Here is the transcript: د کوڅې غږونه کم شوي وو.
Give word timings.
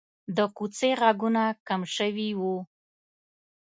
د 0.35 0.39
کوڅې 0.57 0.91
غږونه 0.99 1.43
کم 1.67 1.81
شوي 1.95 2.29
وو. 2.39 2.55